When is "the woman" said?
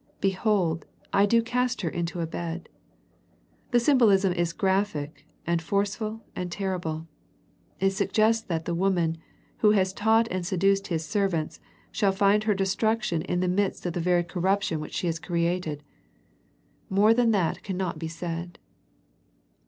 8.65-9.17